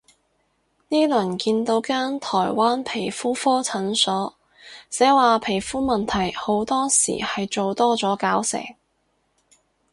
[0.89, 4.33] 呢輪見到間台灣皮膚科診所，
[4.89, 8.59] 寫話皮膚問題好多時係做多咗搞成